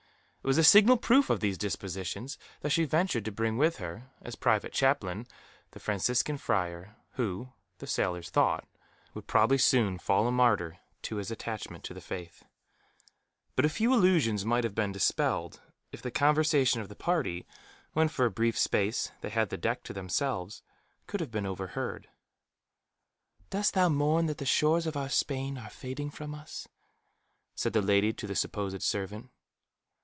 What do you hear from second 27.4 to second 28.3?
said the lady to